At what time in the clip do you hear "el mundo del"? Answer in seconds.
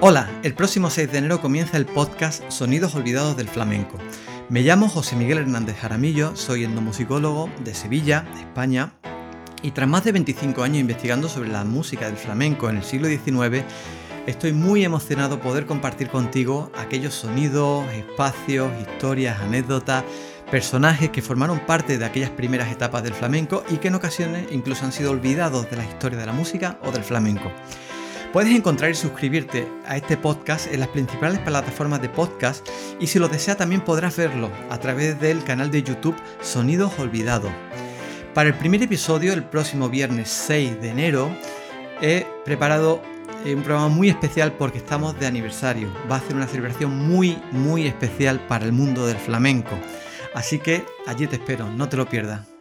48.66-49.16